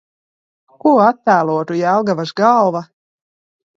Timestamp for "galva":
2.45-2.83